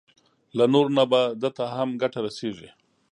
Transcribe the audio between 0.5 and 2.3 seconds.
له نورو نه به ده ته هم ګټه